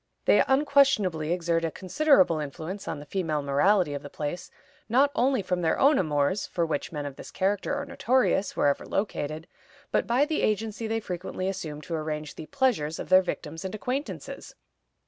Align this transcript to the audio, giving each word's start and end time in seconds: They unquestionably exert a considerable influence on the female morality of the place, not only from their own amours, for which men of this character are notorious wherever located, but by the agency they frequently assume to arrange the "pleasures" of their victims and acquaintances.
They 0.25 0.41
unquestionably 0.47 1.31
exert 1.31 1.63
a 1.63 1.69
considerable 1.69 2.39
influence 2.39 2.87
on 2.87 2.99
the 2.99 3.05
female 3.05 3.43
morality 3.43 3.93
of 3.93 4.01
the 4.01 4.09
place, 4.09 4.49
not 4.89 5.11
only 5.13 5.43
from 5.43 5.61
their 5.61 5.77
own 5.77 5.99
amours, 5.99 6.47
for 6.47 6.65
which 6.65 6.91
men 6.91 7.05
of 7.05 7.17
this 7.17 7.29
character 7.29 7.75
are 7.75 7.85
notorious 7.85 8.57
wherever 8.57 8.83
located, 8.83 9.45
but 9.91 10.07
by 10.07 10.25
the 10.25 10.41
agency 10.41 10.87
they 10.87 11.01
frequently 11.01 11.47
assume 11.47 11.81
to 11.81 11.93
arrange 11.93 12.33
the 12.33 12.47
"pleasures" 12.47 12.97
of 12.97 13.09
their 13.09 13.21
victims 13.21 13.63
and 13.63 13.75
acquaintances. 13.75 14.55